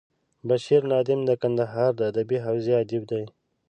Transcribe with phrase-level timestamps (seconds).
[0.47, 3.23] بشیر نادم د کندهار د ادبي حوزې ادیب دی.